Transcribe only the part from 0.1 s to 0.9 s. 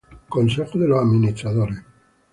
Consejo de